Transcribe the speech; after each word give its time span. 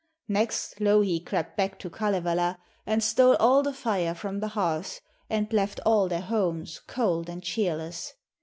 Next 0.27 0.79
Louhi 0.81 1.19
crept 1.19 1.55
back 1.55 1.77
to 1.77 1.87
Kalevala 1.87 2.57
and 2.87 3.03
stole 3.03 3.35
all 3.35 3.61
the 3.61 3.71
fire 3.71 4.15
from 4.15 4.39
the 4.39 4.47
hearths, 4.57 4.99
and 5.29 5.53
left 5.53 5.79
all 5.85 6.07
their 6.07 6.21
homes 6.21 6.81
cold 6.87 7.29
and 7.29 7.43
cheerless. 7.43 8.15